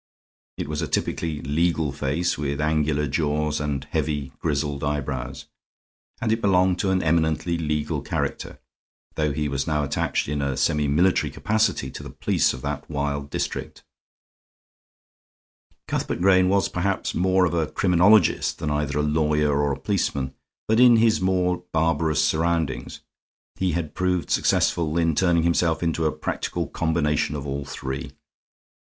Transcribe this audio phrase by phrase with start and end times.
[0.57, 5.45] It was a typically legal face, with angular jaws and heavy, grizzled eyebrows;
[6.19, 8.57] and it belonged to an eminently legal character,
[9.13, 13.29] though he was now attached in a semimilitary capacity to the police of that wild
[13.29, 13.83] district.
[15.87, 20.33] Cuthbert Grayne was perhaps more of a criminologist than either a lawyer or a policeman,
[20.67, 23.01] but in his more barbarous surroundings
[23.53, 28.13] he had proved successful in turning himself into a practical combination of all three.